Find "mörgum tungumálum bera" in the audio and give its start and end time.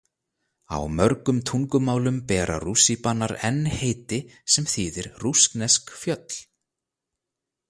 0.97-2.57